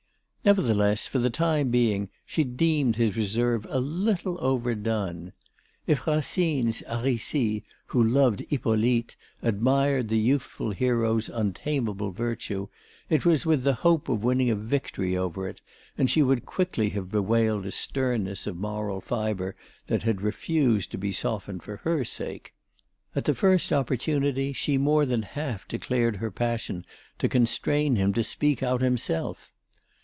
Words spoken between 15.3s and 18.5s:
it, and she would quickly have bewailed a sternness